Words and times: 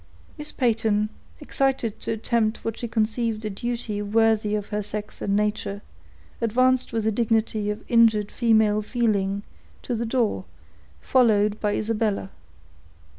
Miss 0.35 0.51
Peyton, 0.51 1.09
excited 1.39 1.99
to 1.99 2.11
attempt 2.11 2.65
what 2.65 2.75
she 2.75 2.87
conceived 2.87 3.45
a 3.45 3.51
duty 3.51 4.01
worthy 4.01 4.55
of 4.55 4.69
her 4.69 4.81
sex 4.81 5.21
and 5.21 5.35
nature, 5.35 5.83
advanced 6.41 6.91
with 6.91 7.03
the 7.03 7.11
dignity 7.11 7.69
of 7.69 7.85
injured 7.87 8.31
female 8.31 8.81
feeling, 8.81 9.43
to 9.83 9.93
the 9.93 10.07
door, 10.07 10.45
followed 11.01 11.59
by 11.59 11.75
Isabella. 11.75 12.31